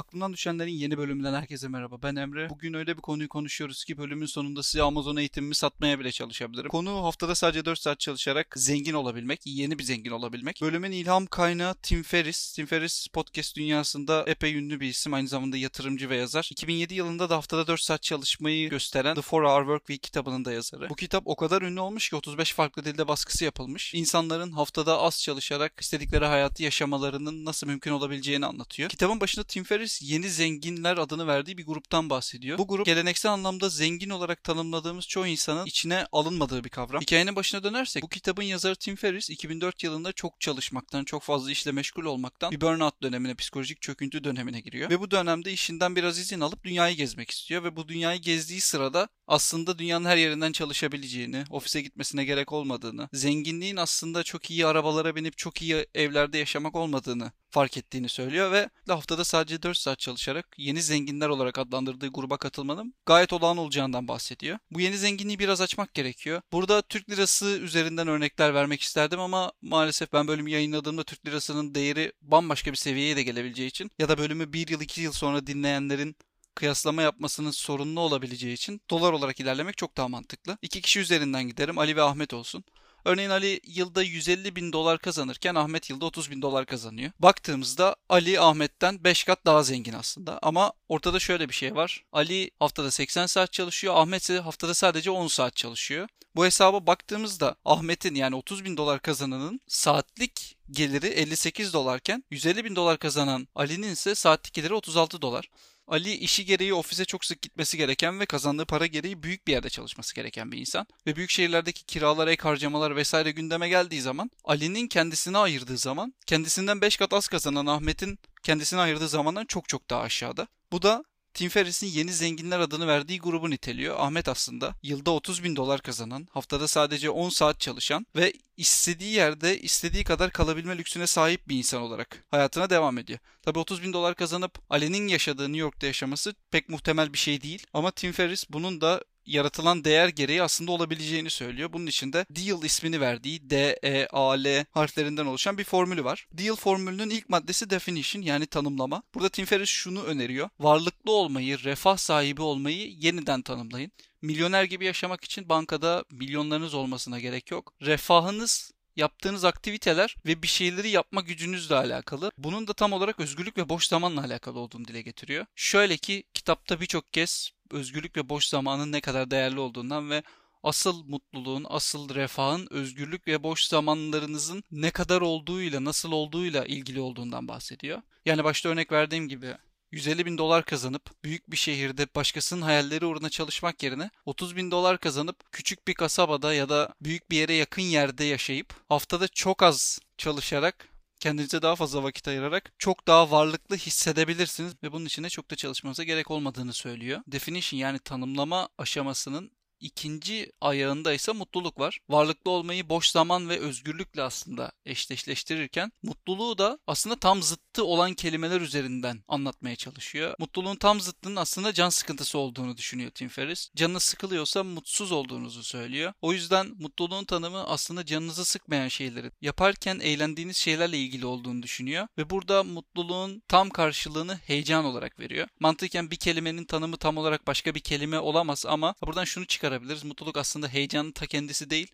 [0.00, 2.02] Aklımdan düşenlerin yeni bölümünden herkese merhaba.
[2.02, 2.50] Ben Emre.
[2.50, 6.68] Bugün öyle bir konuyu konuşuyoruz ki bölümün sonunda size Amazon eğitimimi satmaya bile çalışabilirim.
[6.68, 10.62] Konu haftada sadece 4 saat çalışarak zengin olabilmek, yeni bir zengin olabilmek.
[10.62, 12.52] Bölümün ilham kaynağı Tim Ferriss.
[12.52, 15.14] Tim Ferriss podcast dünyasında epey ünlü bir isim.
[15.14, 16.48] Aynı zamanda yatırımcı ve yazar.
[16.52, 20.52] 2007 yılında da haftada 4 saat çalışmayı gösteren The 4 Hour Work Week kitabının da
[20.52, 20.90] yazarı.
[20.90, 23.94] Bu kitap o kadar ünlü olmuş ki 35 farklı dilde baskısı yapılmış.
[23.94, 28.90] İnsanların haftada az çalışarak istedikleri hayatı yaşamalarının nasıl mümkün olabileceğini anlatıyor.
[28.90, 32.58] Kitabın başında Tim Ferriss yeni zenginler adını verdiği bir gruptan bahsediyor.
[32.58, 37.00] Bu grup geleneksel anlamda zengin olarak tanımladığımız çoğu insanın içine alınmadığı bir kavram.
[37.00, 41.72] Hikayenin başına dönersek bu kitabın yazarı Tim Ferriss 2004 yılında çok çalışmaktan, çok fazla işle
[41.72, 44.90] meşgul olmaktan bir burnout dönemine, psikolojik çöküntü dönemine giriyor.
[44.90, 49.08] Ve bu dönemde işinden biraz izin alıp dünyayı gezmek istiyor ve bu dünyayı gezdiği sırada
[49.30, 55.38] aslında dünyanın her yerinden çalışabileceğini, ofise gitmesine gerek olmadığını, zenginliğin aslında çok iyi arabalara binip
[55.38, 60.82] çok iyi evlerde yaşamak olmadığını fark ettiğini söylüyor ve haftada sadece 4 saat çalışarak yeni
[60.82, 64.58] zenginler olarak adlandırdığı gruba katılmanın gayet olağan olacağından bahsediyor.
[64.70, 66.42] Bu yeni zenginliği biraz açmak gerekiyor.
[66.52, 72.12] Burada Türk lirası üzerinden örnekler vermek isterdim ama maalesef ben bölümü yayınladığımda Türk lirasının değeri
[72.22, 76.16] bambaşka bir seviyeye de gelebileceği için ya da bölümü 1 yıl 2 yıl sonra dinleyenlerin
[76.54, 80.58] kıyaslama yapmasının sorunlu olabileceği için dolar olarak ilerlemek çok daha mantıklı.
[80.62, 81.78] İki kişi üzerinden giderim.
[81.78, 82.64] Ali ve Ahmet olsun.
[83.04, 87.12] Örneğin Ali yılda 150 bin dolar kazanırken Ahmet yılda 30 bin dolar kazanıyor.
[87.18, 90.38] Baktığımızda Ali Ahmet'ten 5 kat daha zengin aslında.
[90.42, 92.04] Ama ortada şöyle bir şey var.
[92.12, 93.94] Ali haftada 80 saat çalışıyor.
[93.96, 96.08] Ahmet ise haftada sadece 10 saat çalışıyor.
[96.36, 102.76] Bu hesaba baktığımızda Ahmet'in yani 30 bin dolar kazananın saatlik geliri 58 dolarken 150 bin
[102.76, 105.50] dolar kazanan Ali'nin ise saatlik geliri 36 dolar.
[105.90, 109.70] Ali işi gereği ofise çok sık gitmesi gereken ve kazandığı para gereği büyük bir yerde
[109.70, 110.86] çalışması gereken bir insan.
[111.06, 116.80] Ve büyük şehirlerdeki kiralar, ek harcamalar vesaire gündeme geldiği zaman Ali'nin kendisine ayırdığı zaman kendisinden
[116.80, 120.46] 5 kat az kazanan Ahmet'in kendisine ayırdığı zamandan çok çok daha aşağıda.
[120.72, 123.96] Bu da Tim Ferriss'in yeni zenginler adını verdiği grubu niteliyor.
[123.98, 129.60] Ahmet aslında yılda 30 bin dolar kazanan, haftada sadece 10 saat çalışan ve istediği yerde
[129.60, 133.18] istediği kadar kalabilme lüksüne sahip bir insan olarak hayatına devam ediyor.
[133.42, 137.66] Tabi 30 bin dolar kazanıp Ali'nin yaşadığı New York'ta yaşaması pek muhtemel bir şey değil.
[137.72, 141.72] Ama Tim Ferriss bunun da yaratılan değer gereği aslında olabileceğini söylüyor.
[141.72, 146.26] Bunun için de Deal ismini verdiği D, E, A, L harflerinden oluşan bir formülü var.
[146.32, 149.02] Deal formülünün ilk maddesi definition yani tanımlama.
[149.14, 150.48] Burada Tim Ferriss şunu öneriyor.
[150.60, 153.92] Varlıklı olmayı, refah sahibi olmayı yeniden tanımlayın.
[154.22, 157.72] Milyoner gibi yaşamak için bankada milyonlarınız olmasına gerek yok.
[157.82, 162.30] Refahınız yaptığınız aktiviteler ve bir şeyleri yapma gücünüzle alakalı.
[162.38, 165.46] Bunun da tam olarak özgürlük ve boş zamanla alakalı olduğunu dile getiriyor.
[165.56, 170.22] Şöyle ki kitapta birçok kez özgürlük ve boş zamanın ne kadar değerli olduğundan ve
[170.62, 177.48] asıl mutluluğun, asıl refahın özgürlük ve boş zamanlarınızın ne kadar olduğuyla, nasıl olduğuyla ilgili olduğundan
[177.48, 178.02] bahsediyor.
[178.26, 179.56] Yani başta örnek verdiğim gibi
[179.92, 184.98] 150 bin dolar kazanıp büyük bir şehirde başkasının hayalleri uğruna çalışmak yerine 30 bin dolar
[184.98, 190.00] kazanıp küçük bir kasabada ya da büyük bir yere yakın yerde yaşayıp haftada çok az
[190.18, 190.88] çalışarak
[191.20, 195.56] kendinize daha fazla vakit ayırarak çok daha varlıklı hissedebilirsiniz ve bunun için de çok da
[195.56, 197.20] çalışmanıza gerek olmadığını söylüyor.
[197.26, 201.98] Definition yani tanımlama aşamasının ikinci ayağında ise mutluluk var.
[202.08, 208.60] Varlıklı olmayı boş zaman ve özgürlükle aslında eşleşleştirirken mutluluğu da aslında tam zıttı olan kelimeler
[208.60, 210.34] üzerinden anlatmaya çalışıyor.
[210.38, 213.70] Mutluluğun tam zıttının aslında can sıkıntısı olduğunu düşünüyor Tim Ferriss.
[213.76, 216.12] Canı sıkılıyorsa mutsuz olduğunuzu söylüyor.
[216.22, 222.30] O yüzden mutluluğun tanımı aslında canınızı sıkmayan şeyleri yaparken eğlendiğiniz şeylerle ilgili olduğunu düşünüyor ve
[222.30, 225.48] burada mutluluğun tam karşılığını heyecan olarak veriyor.
[225.60, 230.04] Mantıken bir kelimenin tanımı tam olarak başka bir kelime olamaz ama buradan şunu çıkar çıkarabiliriz.
[230.04, 231.90] Mutluluk aslında heyecanın ta kendisi değil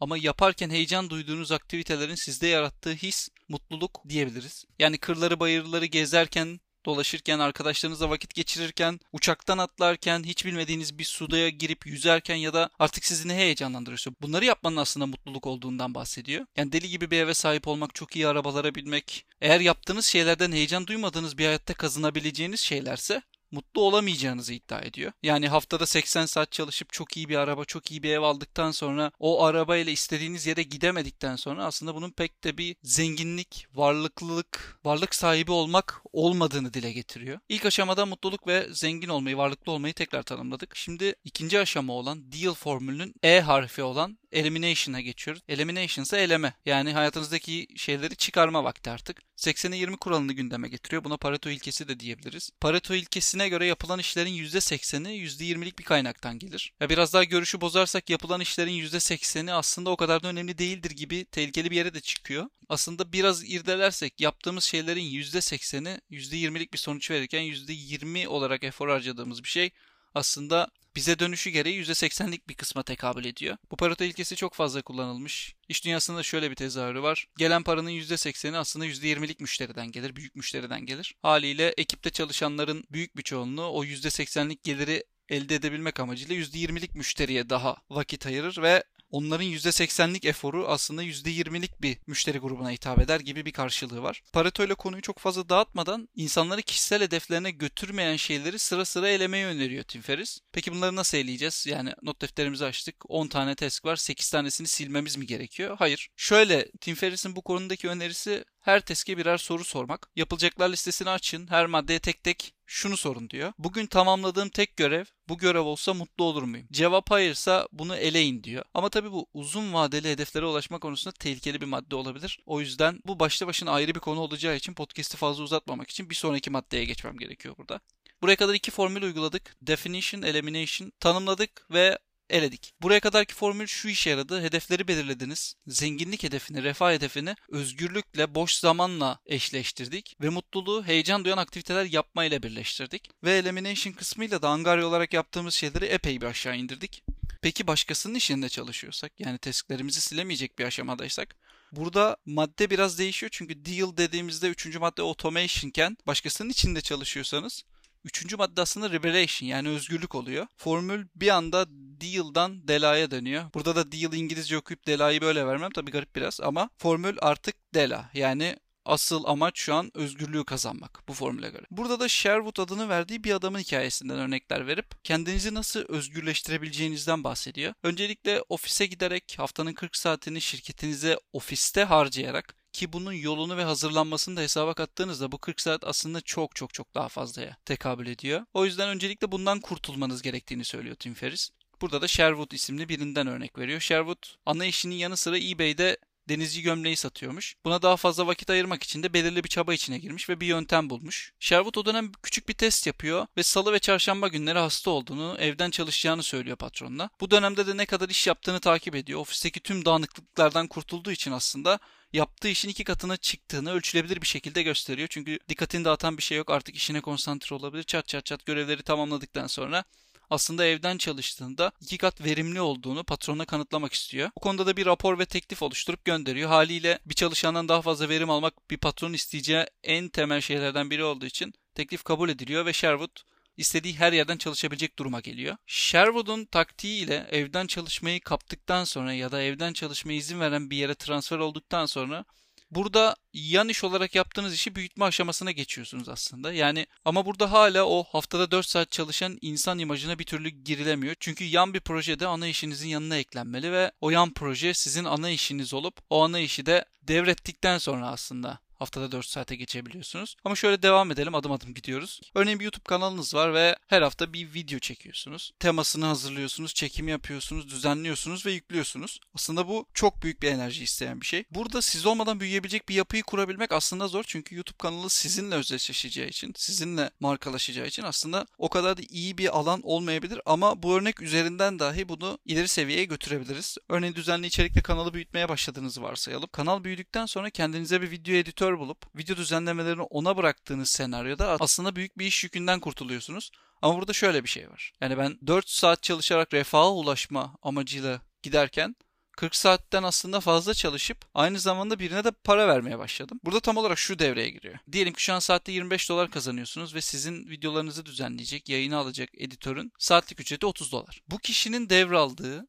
[0.00, 4.64] ama yaparken heyecan duyduğunuz aktivitelerin sizde yarattığı his mutluluk diyebiliriz.
[4.78, 11.86] Yani kırları bayırları gezerken dolaşırken, arkadaşlarınızla vakit geçirirken, uçaktan atlarken, hiç bilmediğiniz bir sudaya girip
[11.86, 16.46] yüzerken ya da artık sizi ne heyecanlandırıyorsa bunları yapmanın aslında mutluluk olduğundan bahsediyor.
[16.56, 20.86] Yani deli gibi bir eve sahip olmak, çok iyi arabalara binmek, eğer yaptığınız şeylerden heyecan
[20.86, 25.12] duymadığınız bir hayatta kazanabileceğiniz şeylerse mutlu olamayacağınızı iddia ediyor.
[25.22, 29.10] Yani haftada 80 saat çalışıp çok iyi bir araba, çok iyi bir ev aldıktan sonra
[29.18, 35.52] o arabayla istediğiniz yere gidemedikten sonra aslında bunun pek de bir zenginlik, varlıklılık, varlık sahibi
[35.52, 37.38] olmak olmadığını dile getiriyor.
[37.48, 40.76] İlk aşamada mutluluk ve zengin olmayı, varlıklı olmayı tekrar tanımladık.
[40.76, 45.42] Şimdi ikinci aşama olan deal formülünün E harfi olan elimination'a geçiyoruz.
[45.48, 46.54] Elimination ise eleme.
[46.66, 49.22] Yani hayatınızdaki şeyleri çıkarma vakti artık.
[49.36, 51.04] 80'e 20 kuralını gündeme getiriyor.
[51.04, 52.50] Buna Pareto ilkesi de diyebiliriz.
[52.60, 56.72] Pareto ilkesine göre yapılan işlerin %80'i %20'lik bir kaynaktan gelir.
[56.80, 61.24] Ya biraz daha görüşü bozarsak yapılan işlerin %80'i aslında o kadar da önemli değildir gibi
[61.24, 62.48] tehlikeli bir yere de çıkıyor.
[62.68, 69.48] Aslında biraz irdelersek yaptığımız şeylerin %80'i %20'lik bir sonuç verirken %20 olarak efor harcadığımız bir
[69.48, 69.70] şey
[70.18, 73.56] aslında bize dönüşü gereği %80'lik bir kısma tekabül ediyor.
[73.70, 75.54] Bu Pareto ilkesi çok fazla kullanılmış.
[75.68, 77.26] İş dünyasında şöyle bir tezahürü var.
[77.38, 81.14] Gelen paranın %80'i aslında %20'lik müşteriden gelir, büyük müşteriden gelir.
[81.22, 87.76] Haliyle ekipte çalışanların büyük bir çoğunluğu o %80'lik geliri elde edebilmek amacıyla %20'lik müşteriye daha
[87.90, 93.52] vakit ayırır ve onların %80'lik eforu aslında %20'lik bir müşteri grubuna hitap eder gibi bir
[93.52, 94.22] karşılığı var.
[94.32, 99.84] Pareto ile konuyu çok fazla dağıtmadan insanları kişisel hedeflerine götürmeyen şeyleri sıra sıra elemeyi öneriyor
[99.84, 100.40] Tim Ferriss.
[100.52, 101.66] Peki bunları nasıl eleyeceğiz?
[101.68, 103.10] Yani not defterimizi açtık.
[103.10, 103.96] 10 tane task var.
[103.96, 105.76] 8 tanesini silmemiz mi gerekiyor?
[105.78, 106.08] Hayır.
[106.16, 110.10] Şöyle Tim Ferriss'in bu konudaki önerisi her tezke birer soru sormak.
[110.16, 111.46] Yapılacaklar listesini açın.
[111.46, 113.52] Her maddeye tek tek şunu sorun diyor.
[113.58, 116.66] Bugün tamamladığım tek görev bu görev olsa mutlu olur muyum?
[116.72, 118.64] Cevap hayırsa bunu eleyin diyor.
[118.74, 122.40] Ama tabii bu uzun vadeli hedeflere ulaşma konusunda tehlikeli bir madde olabilir.
[122.46, 126.14] O yüzden bu başta başına ayrı bir konu olacağı için podcast'i fazla uzatmamak için bir
[126.14, 127.80] sonraki maddeye geçmem gerekiyor burada.
[128.22, 129.56] Buraya kadar iki formül uyguladık.
[129.62, 131.98] Definition, elimination tanımladık ve
[132.30, 132.72] eledik.
[132.82, 134.42] Buraya kadarki formül şu işe yaradı.
[134.42, 135.54] Hedefleri belirlediniz.
[135.66, 143.10] Zenginlik hedefini, refah hedefini özgürlükle, boş zamanla eşleştirdik ve mutluluğu heyecan duyan aktiviteler yapmayla birleştirdik.
[143.24, 147.02] Ve elimination kısmıyla da angarya olarak yaptığımız şeyleri epey bir aşağı indirdik.
[147.42, 151.36] Peki başkasının işinde çalışıyorsak, yani tesklerimizi silemeyecek bir aşamadaysak
[151.72, 157.64] Burada madde biraz değişiyor çünkü deal dediğimizde üçüncü madde automation iken başkasının içinde çalışıyorsanız
[158.08, 160.46] Üçüncü madde aslında liberation yani özgürlük oluyor.
[160.56, 161.66] Formül bir anda
[162.00, 163.44] deal'dan dela'ya dönüyor.
[163.54, 168.10] Burada da deal İngilizce okuyup dela'yı böyle vermem tabii garip biraz ama formül artık dela
[168.14, 168.56] yani
[168.88, 171.66] Asıl amaç şu an özgürlüğü kazanmak bu formüle göre.
[171.70, 177.74] Burada da Sherwood adını verdiği bir adamın hikayesinden örnekler verip kendinizi nasıl özgürleştirebileceğinizden bahsediyor.
[177.82, 184.40] Öncelikle ofise giderek haftanın 40 saatini şirketinize ofiste harcayarak ki bunun yolunu ve hazırlanmasını da
[184.40, 188.44] hesaba kattığınızda bu 40 saat aslında çok çok çok daha fazlaya tekabül ediyor.
[188.54, 191.50] O yüzden öncelikle bundan kurtulmanız gerektiğini söylüyor Tim Ferriss.
[191.80, 193.80] Burada da Sherwood isimli birinden örnek veriyor.
[193.80, 195.96] Sherwood ana işinin yanı sıra eBay'de
[196.28, 197.54] denizci gömleği satıyormuş.
[197.64, 200.90] Buna daha fazla vakit ayırmak için de belirli bir çaba içine girmiş ve bir yöntem
[200.90, 201.32] bulmuş.
[201.40, 205.70] Sherwood o dönem küçük bir test yapıyor ve salı ve çarşamba günleri hasta olduğunu, evden
[205.70, 207.10] çalışacağını söylüyor patronuna.
[207.20, 209.20] Bu dönemde de ne kadar iş yaptığını takip ediyor.
[209.20, 211.78] Ofisteki tüm dağınıklıklardan kurtulduğu için aslında
[212.12, 215.08] yaptığı işin iki katına çıktığını ölçülebilir bir şekilde gösteriyor.
[215.08, 216.50] Çünkü dikkatini dağıtan bir şey yok.
[216.50, 217.82] Artık işine konsantre olabilir.
[217.82, 219.84] Çat çat çat görevleri tamamladıktan sonra
[220.30, 224.30] aslında evden çalıştığında iki kat verimli olduğunu patrona kanıtlamak istiyor.
[224.36, 226.48] Bu konuda da bir rapor ve teklif oluşturup gönderiyor.
[226.48, 231.26] Haliyle bir çalışandan daha fazla verim almak bir patron isteyeceği en temel şeylerden biri olduğu
[231.26, 233.18] için teklif kabul ediliyor ve Sherwood
[233.56, 235.56] istediği her yerden çalışabilecek duruma geliyor.
[235.66, 241.38] Sherwood'un taktiğiyle evden çalışmayı kaptıktan sonra ya da evden çalışmaya izin veren bir yere transfer
[241.38, 242.24] olduktan sonra
[242.70, 246.52] Burada yan iş olarak yaptığınız işi büyütme aşamasına geçiyorsunuz aslında.
[246.52, 251.14] Yani ama burada hala o haftada 4 saat çalışan insan imajına bir türlü girilemiyor.
[251.20, 255.74] Çünkü yan bir projede ana işinizin yanına eklenmeli ve o yan proje sizin ana işiniz
[255.74, 260.36] olup o ana işi de devrettikten sonra aslında Haftada 4 saate geçebiliyorsunuz.
[260.44, 262.20] Ama şöyle devam edelim adım adım gidiyoruz.
[262.34, 265.52] Örneğin bir YouTube kanalınız var ve her hafta bir video çekiyorsunuz.
[265.58, 269.20] Temasını hazırlıyorsunuz, çekim yapıyorsunuz, düzenliyorsunuz ve yüklüyorsunuz.
[269.34, 271.44] Aslında bu çok büyük bir enerji isteyen bir şey.
[271.50, 274.24] Burada siz olmadan büyüyebilecek bir yapıyı kurabilmek aslında zor.
[274.26, 279.58] Çünkü YouTube kanalı sizinle özdeşleşeceği için, sizinle markalaşacağı için aslında o kadar da iyi bir
[279.58, 280.40] alan olmayabilir.
[280.46, 283.76] Ama bu örnek üzerinden dahi bunu ileri seviyeye götürebiliriz.
[283.88, 286.48] Örneğin düzenli içerikle kanalı büyütmeye başladığınızı varsayalım.
[286.52, 291.96] Kanal büyüdükten sonra kendinize bir video editör editör bulup video düzenlemelerini ona bıraktığınız senaryoda aslında
[291.96, 293.50] büyük bir iş yükünden kurtuluyorsunuz.
[293.82, 294.92] Ama burada şöyle bir şey var.
[295.00, 298.96] Yani ben 4 saat çalışarak refaha ulaşma amacıyla giderken
[299.32, 303.40] 40 saatten aslında fazla çalışıp aynı zamanda birine de para vermeye başladım.
[303.44, 304.78] Burada tam olarak şu devreye giriyor.
[304.92, 309.92] Diyelim ki şu an saatte 25 dolar kazanıyorsunuz ve sizin videolarınızı düzenleyecek, yayını alacak editörün
[309.98, 311.20] saatlik ücreti 30 dolar.
[311.28, 312.66] Bu kişinin devraldığı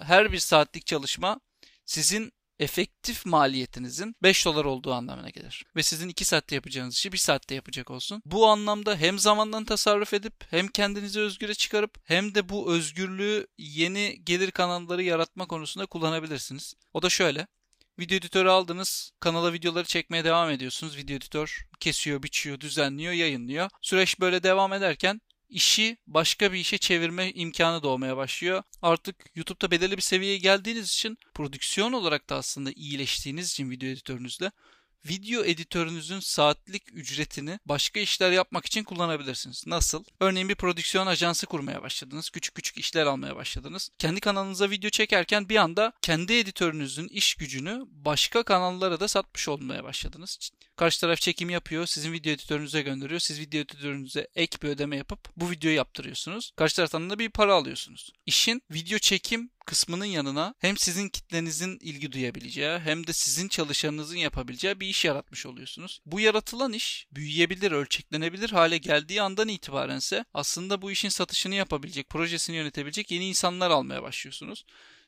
[0.00, 1.40] her bir saatlik çalışma
[1.84, 5.64] sizin efektif maliyetinizin 5 dolar olduğu anlamına gelir.
[5.76, 8.22] Ve sizin 2 saatte yapacağınız işi 1 saatte yapacak olsun.
[8.24, 14.24] Bu anlamda hem zamandan tasarruf edip hem kendinizi özgüre çıkarıp hem de bu özgürlüğü yeni
[14.24, 16.74] gelir kanalları yaratma konusunda kullanabilirsiniz.
[16.92, 17.46] O da şöyle.
[17.98, 19.10] Video editörü aldınız.
[19.20, 20.96] Kanala videoları çekmeye devam ediyorsunuz.
[20.96, 23.70] Video editör kesiyor, biçiyor, düzenliyor, yayınlıyor.
[23.80, 25.20] Süreç böyle devam ederken
[25.54, 28.62] işi başka bir işe çevirme imkanı doğmaya başlıyor.
[28.82, 34.50] Artık YouTube'da belirli bir seviyeye geldiğiniz için prodüksiyon olarak da aslında iyileştiğiniz için video editörünüzle
[35.08, 39.66] video editörünüzün saatlik ücretini başka işler yapmak için kullanabilirsiniz.
[39.66, 40.04] Nasıl?
[40.20, 42.30] Örneğin bir prodüksiyon ajansı kurmaya başladınız.
[42.30, 43.90] Küçük küçük işler almaya başladınız.
[43.98, 49.84] Kendi kanalınıza video çekerken bir anda kendi editörünüzün iş gücünü başka kanallara da satmış olmaya
[49.84, 50.50] başladınız.
[50.76, 53.20] Karşı taraf çekim yapıyor, sizin video editörünüze gönderiyor.
[53.20, 56.52] Siz video editörünüze ek bir ödeme yapıp bu videoyu yaptırıyorsunuz.
[56.56, 58.12] Karşı taraftan da bir para alıyorsunuz.
[58.26, 64.80] İşin video çekim kısmının yanına hem sizin kitlenizin ilgi duyabileceği hem de sizin çalışanınızın yapabileceği
[64.80, 66.00] bir iş yaratmış oluyorsunuz.
[66.06, 72.56] Bu yaratılan iş büyüyebilir, ölçeklenebilir hale geldiği andan itibarense aslında bu işin satışını yapabilecek, projesini
[72.56, 74.64] yönetebilecek yeni insanlar almaya başlıyorsunuz.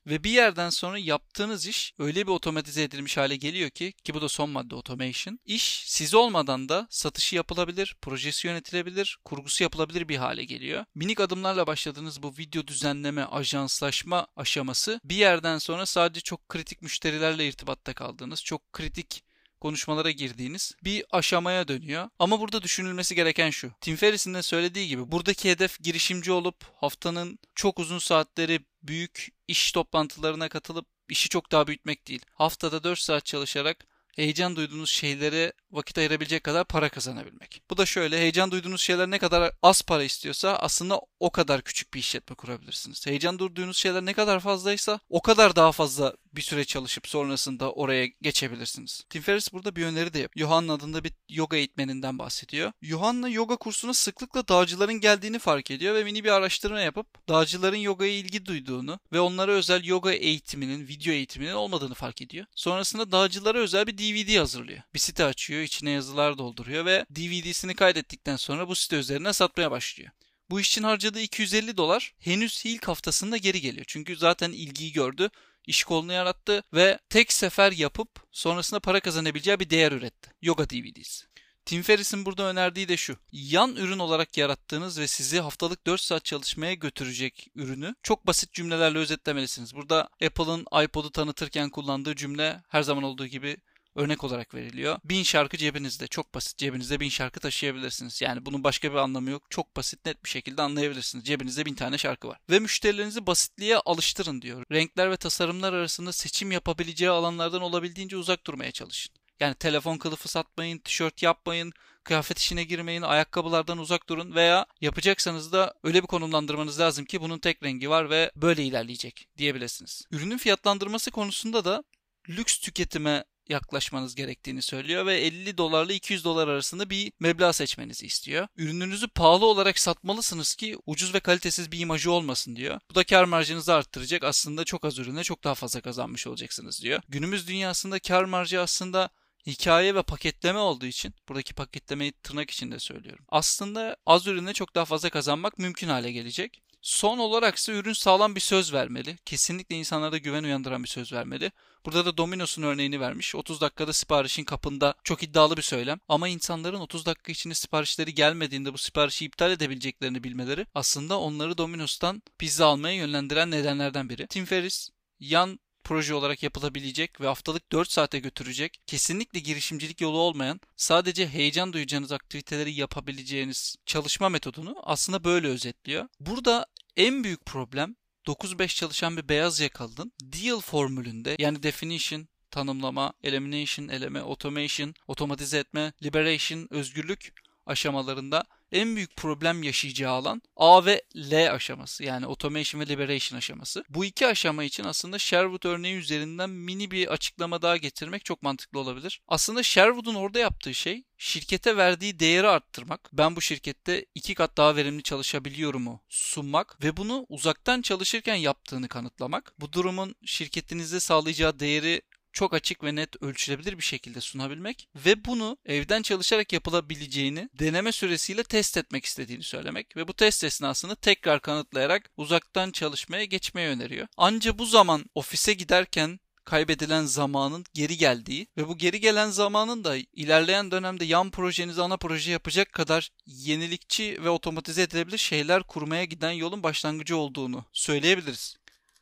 [0.06, 4.20] Ve bir yerden sonra yaptığınız iş öyle bir otomatize edilmiş hale geliyor ki ki bu
[4.20, 5.38] da son madde automation.
[5.44, 10.84] İş siz olmadan da satışı yapılabilir, projesi yönetilebilir, kurgusu yapılabilir bir hale geliyor.
[10.94, 17.48] Minik adımlarla başladığınız bu video düzenleme, ajanslaşma aşaması bir yerden sonra sadece çok kritik müşterilerle
[17.48, 19.22] irtibatta kaldığınız, çok kritik
[19.60, 22.08] konuşmalara girdiğiniz bir aşamaya dönüyor.
[22.18, 23.72] Ama burada düşünülmesi gereken şu.
[23.80, 29.72] Tim Ferriss'in de söylediği gibi buradaki hedef girişimci olup haftanın çok uzun saatleri büyük iş
[29.72, 32.22] toplantılarına katılıp işi çok daha büyütmek değil.
[32.32, 37.62] Haftada 4 saat çalışarak heyecan duyduğunuz şeylere vakit ayırabilecek kadar para kazanabilmek.
[37.70, 41.94] Bu da şöyle heyecan duyduğunuz şeyler ne kadar az para istiyorsa aslında o kadar küçük
[41.94, 43.06] bir işletme kurabilirsiniz.
[43.06, 48.06] Heyecan duyduğunuz şeyler ne kadar fazlaysa o kadar daha fazla bir süre çalışıp sonrasında oraya
[48.22, 49.04] geçebilirsiniz.
[49.10, 50.48] Tim Ferriss burada bir öneri de yapıyor.
[50.48, 52.72] Johanna adında bir yoga eğitmeninden bahsediyor.
[52.82, 58.12] Johanna yoga kursuna sıklıkla dağcıların geldiğini fark ediyor ve mini bir araştırma yapıp dağcıların yogaya
[58.12, 62.46] ilgi duyduğunu ve onlara özel yoga eğitiminin, video eğitiminin olmadığını fark ediyor.
[62.54, 64.82] Sonrasında dağcılara özel bir DVD hazırlıyor.
[64.94, 70.10] Bir site açıyor, içine yazılar dolduruyor ve DVD'sini kaydettikten sonra bu site üzerine satmaya başlıyor.
[70.50, 73.84] Bu iş için harcadığı 250 dolar henüz ilk haftasında geri geliyor.
[73.88, 75.30] Çünkü zaten ilgiyi gördü,
[75.66, 80.30] iş kolunu yarattı ve tek sefer yapıp sonrasında para kazanabileceği bir değer üretti.
[80.42, 81.26] Yoga DVD'si.
[81.66, 83.16] Tim Ferriss'in burada önerdiği de şu.
[83.32, 88.98] Yan ürün olarak yarattığınız ve sizi haftalık 4 saat çalışmaya götürecek ürünü çok basit cümlelerle
[88.98, 89.74] özetlemelisiniz.
[89.74, 93.56] Burada Apple'ın iPod'u tanıtırken kullandığı cümle her zaman olduğu gibi
[93.96, 94.98] örnek olarak veriliyor.
[95.04, 96.06] Bin şarkı cebinizde.
[96.06, 96.58] Çok basit.
[96.58, 98.22] Cebinizde bin şarkı taşıyabilirsiniz.
[98.22, 99.42] Yani bunun başka bir anlamı yok.
[99.50, 101.24] Çok basit net bir şekilde anlayabilirsiniz.
[101.24, 102.38] Cebinizde bin tane şarkı var.
[102.50, 104.64] Ve müşterilerinizi basitliğe alıştırın diyor.
[104.72, 109.14] Renkler ve tasarımlar arasında seçim yapabileceği alanlardan olabildiğince uzak durmaya çalışın.
[109.40, 111.72] Yani telefon kılıfı satmayın, tişört yapmayın,
[112.04, 117.38] kıyafet işine girmeyin, ayakkabılardan uzak durun veya yapacaksanız da öyle bir konumlandırmanız lazım ki bunun
[117.38, 120.02] tek rengi var ve böyle ilerleyecek diyebilirsiniz.
[120.10, 121.84] Ürünün fiyatlandırması konusunda da
[122.28, 128.48] lüks tüketime yaklaşmanız gerektiğini söylüyor ve 50 dolarla 200 dolar arasında bir meblağ seçmenizi istiyor.
[128.56, 132.80] Ürününüzü pahalı olarak satmalısınız ki ucuz ve kalitesiz bir imajı olmasın diyor.
[132.90, 134.24] Bu da kar marjınızı arttıracak.
[134.24, 137.02] Aslında çok az ürüne çok daha fazla kazanmış olacaksınız diyor.
[137.08, 139.10] Günümüz dünyasında kar marjı aslında
[139.46, 143.24] hikaye ve paketleme olduğu için buradaki paketlemeyi tırnak içinde söylüyorum.
[143.28, 146.62] Aslında az ürüne çok daha fazla kazanmak mümkün hale gelecek.
[146.82, 149.16] Son olarak ise ürün sağlam bir söz vermeli.
[149.24, 151.52] Kesinlikle insanlarda güven uyandıran bir söz vermeli.
[151.86, 153.34] Burada da Domino's'un örneğini vermiş.
[153.34, 156.00] 30 dakikada siparişin kapında çok iddialı bir söylem.
[156.08, 162.22] Ama insanların 30 dakika içinde siparişleri gelmediğinde bu siparişi iptal edebileceklerini bilmeleri aslında onları Domino's'tan
[162.38, 164.26] pizza almaya yönlendiren nedenlerden biri.
[164.26, 164.90] Tim Ferriss
[165.20, 171.72] yan proje olarak yapılabilecek ve haftalık 4 saate götürecek, kesinlikle girişimcilik yolu olmayan, sadece heyecan
[171.72, 176.08] duyacağınız aktiviteleri yapabileceğiniz çalışma metodunu aslında böyle özetliyor.
[176.20, 176.66] Burada
[176.96, 184.20] en büyük problem 9-5 çalışan bir beyaz yakalının deal formülünde yani definition, tanımlama, elimination, eleme,
[184.20, 187.32] automation, otomatize etme, liberation, özgürlük
[187.66, 193.84] aşamalarında en büyük problem yaşayacağı alan A ve L aşaması yani automation ve liberation aşaması.
[193.88, 198.78] Bu iki aşama için aslında Sherwood örneği üzerinden mini bir açıklama daha getirmek çok mantıklı
[198.78, 199.20] olabilir.
[199.28, 203.10] Aslında Sherwood'un orada yaptığı şey şirkete verdiği değeri arttırmak.
[203.12, 209.52] Ben bu şirkette iki kat daha verimli çalışabiliyorumu sunmak ve bunu uzaktan çalışırken yaptığını kanıtlamak.
[209.58, 212.02] Bu durumun şirketinize sağlayacağı değeri
[212.36, 218.42] çok açık ve net ölçülebilir bir şekilde sunabilmek ve bunu evden çalışarak yapılabileceğini deneme süresiyle
[218.42, 224.06] test etmek istediğini söylemek ve bu test esnasında tekrar kanıtlayarak uzaktan çalışmaya geçmeyi öneriyor.
[224.16, 229.96] Anca bu zaman ofise giderken kaybedilen zamanın geri geldiği ve bu geri gelen zamanın da
[230.12, 236.32] ilerleyen dönemde yan projenizi ana proje yapacak kadar yenilikçi ve otomatize edilebilir şeyler kurmaya giden
[236.32, 238.56] yolun başlangıcı olduğunu söyleyebiliriz.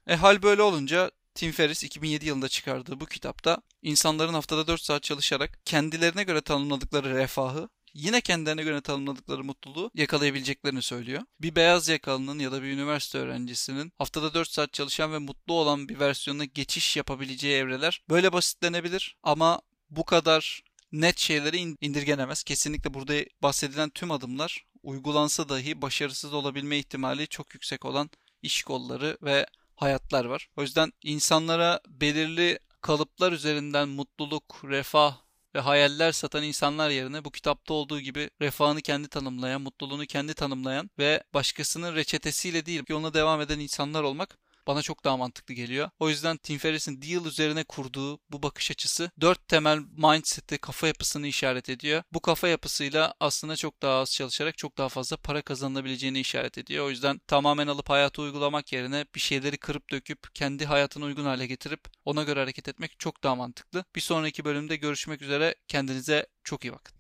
[0.07, 5.03] E hal böyle olunca Tim Ferriss 2007 yılında çıkardığı bu kitapta insanların haftada 4 saat
[5.03, 11.23] çalışarak kendilerine göre tanımladıkları refahı yine kendilerine göre tanımladıkları mutluluğu yakalayabileceklerini söylüyor.
[11.41, 15.89] Bir beyaz yakalının ya da bir üniversite öğrencisinin haftada 4 saat çalışan ve mutlu olan
[15.89, 20.63] bir versiyonuna geçiş yapabileceği evreler böyle basitlenebilir ama bu kadar
[20.93, 22.43] net şeyleri indirgenemez.
[22.43, 28.11] Kesinlikle burada bahsedilen tüm adımlar uygulansa dahi başarısız olabilme ihtimali çok yüksek olan
[28.43, 30.49] iş kolları ve hayatlar var.
[30.57, 35.17] O yüzden insanlara belirli kalıplar üzerinden mutluluk, refah
[35.55, 40.91] ve hayaller satan insanlar yerine bu kitapta olduğu gibi refahını kendi tanımlayan, mutluluğunu kendi tanımlayan
[40.99, 45.91] ve başkasının reçetesiyle değil yoluna devam eden insanlar olmak bana çok daha mantıklı geliyor.
[45.99, 51.27] O yüzden Tim Ferriss'in Deal üzerine kurduğu bu bakış açısı dört temel mindset'i, kafa yapısını
[51.27, 52.03] işaret ediyor.
[52.13, 56.87] Bu kafa yapısıyla aslında çok daha az çalışarak çok daha fazla para kazanılabileceğini işaret ediyor.
[56.87, 61.47] O yüzden tamamen alıp hayatı uygulamak yerine bir şeyleri kırıp döküp kendi hayatına uygun hale
[61.47, 63.85] getirip ona göre hareket etmek çok daha mantıklı.
[63.97, 65.55] Bir sonraki bölümde görüşmek üzere.
[65.69, 66.93] Kendinize çok iyi bakın.